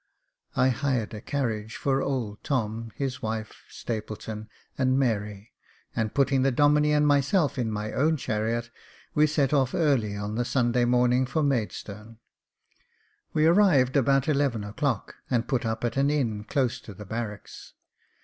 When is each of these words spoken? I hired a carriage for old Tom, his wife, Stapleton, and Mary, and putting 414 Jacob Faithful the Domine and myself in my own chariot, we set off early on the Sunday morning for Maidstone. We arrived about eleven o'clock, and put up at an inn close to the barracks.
I 0.55 0.69
hired 0.69 1.13
a 1.13 1.21
carriage 1.21 1.75
for 1.75 2.01
old 2.01 2.43
Tom, 2.43 2.91
his 2.95 3.21
wife, 3.21 3.61
Stapleton, 3.69 4.49
and 4.75 4.97
Mary, 4.97 5.53
and 5.95 6.11
putting 6.11 6.41
414 6.41 6.81
Jacob 6.81 6.81
Faithful 6.81 6.81
the 6.81 6.81
Domine 6.81 6.97
and 6.97 7.07
myself 7.07 7.59
in 7.67 7.71
my 7.71 7.91
own 7.93 8.17
chariot, 8.17 8.71
we 9.13 9.27
set 9.27 9.53
off 9.53 9.75
early 9.75 10.15
on 10.15 10.33
the 10.33 10.43
Sunday 10.43 10.85
morning 10.85 11.27
for 11.27 11.43
Maidstone. 11.43 12.17
We 13.33 13.45
arrived 13.45 13.95
about 13.95 14.27
eleven 14.27 14.63
o'clock, 14.63 15.17
and 15.29 15.47
put 15.47 15.67
up 15.67 15.83
at 15.83 15.97
an 15.97 16.09
inn 16.09 16.45
close 16.45 16.81
to 16.81 16.95
the 16.95 17.05
barracks. 17.05 17.73